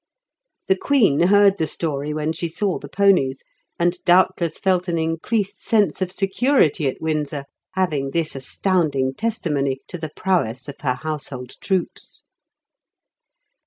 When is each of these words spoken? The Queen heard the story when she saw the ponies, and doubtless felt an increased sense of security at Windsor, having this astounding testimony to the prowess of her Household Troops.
The 0.65 0.75
Queen 0.75 1.19
heard 1.27 1.59
the 1.59 1.67
story 1.67 2.11
when 2.11 2.33
she 2.33 2.47
saw 2.49 2.79
the 2.79 2.87
ponies, 2.89 3.43
and 3.77 4.03
doubtless 4.03 4.57
felt 4.57 4.87
an 4.87 4.97
increased 4.97 5.61
sense 5.61 6.01
of 6.01 6.11
security 6.11 6.87
at 6.87 6.99
Windsor, 6.99 7.45
having 7.73 8.09
this 8.09 8.35
astounding 8.35 9.13
testimony 9.13 9.81
to 9.89 9.99
the 9.99 10.09
prowess 10.09 10.67
of 10.67 10.77
her 10.81 10.95
Household 10.95 11.51
Troops. 11.61 12.23